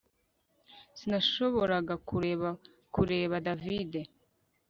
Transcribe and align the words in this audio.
Sinashoboraga 0.97 1.93
kureka 2.07 2.49
kureba 2.93 3.35
David 3.45 3.91